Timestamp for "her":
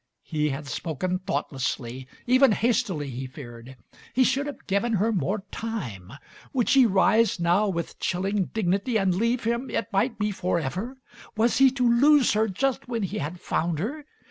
4.93-5.11, 12.33-12.47, 13.77-14.03